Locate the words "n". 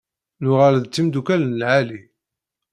1.45-1.57